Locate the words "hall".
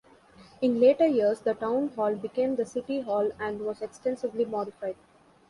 1.89-2.15, 3.01-3.31